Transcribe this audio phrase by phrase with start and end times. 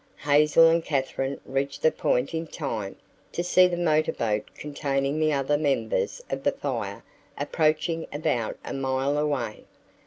[0.17, 2.95] Hazel and Katherine reached the Point in time
[3.33, 7.03] to see the motorboat containing the other members of the Fire
[7.37, 9.65] approaching about a mile away.